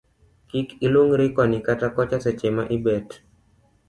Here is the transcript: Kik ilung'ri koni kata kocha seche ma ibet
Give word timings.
Kik 0.49 0.67
ilung'ri 0.85 1.27
koni 1.35 1.57
kata 1.67 1.87
kocha 1.95 2.17
seche 2.23 2.47
ma 2.55 2.63
ibet 2.75 3.07